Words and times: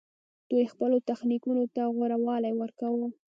دوی 0.49 0.65
خپل 0.73 0.91
تخنیکونو 1.09 1.63
ته 1.75 1.81
غوره 1.95 2.17
والی 2.27 2.53
ورکاوه 2.55 3.07